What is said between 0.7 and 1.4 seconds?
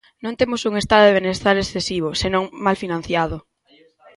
Estado de